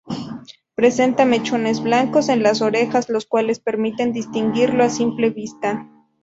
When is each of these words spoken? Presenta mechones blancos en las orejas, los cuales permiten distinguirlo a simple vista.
Presenta 0.73 1.25
mechones 1.25 1.79
blancos 1.79 2.29
en 2.29 2.41
las 2.41 2.63
orejas, 2.63 3.07
los 3.07 3.27
cuales 3.27 3.59
permiten 3.59 4.13
distinguirlo 4.13 4.83
a 4.83 4.89
simple 4.89 5.29
vista. 5.29 5.85